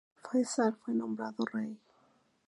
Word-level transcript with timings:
Fáisal 0.23 0.77
fue 0.77 0.95
nombrado 0.95 1.45
rey. 1.45 1.77